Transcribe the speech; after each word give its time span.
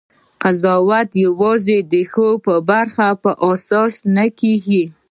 قضاوت 0.41 1.09
یوازې 1.25 1.77
د 1.91 1.93
ښې 2.11 2.29
برخې 2.69 3.09
په 3.23 3.31
اساس 3.51 3.93
نه 4.15 4.25
کېږي. 4.39 4.83